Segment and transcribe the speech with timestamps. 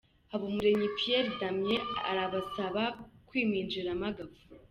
[0.31, 2.83] Habumuremyi Pierre Damien arabasaba
[3.27, 4.43] kwiminjiramo agafu.